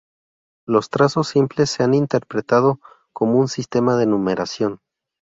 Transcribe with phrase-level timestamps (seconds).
[0.65, 2.79] Los trazos simples se han interpretado
[3.13, 4.79] como un sistema de numeración.